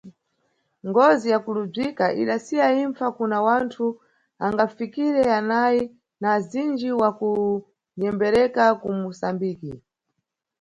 [0.87, 3.85] Ngozi ya kulobzwika idasiya impfa kuna wanthu
[4.45, 5.81] angafikire anayi
[6.21, 9.71] na azindji wa kunyembereka ku Musambiki.